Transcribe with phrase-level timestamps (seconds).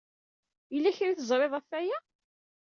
[0.73, 1.97] Yella kra ay teẓrid ɣef waya?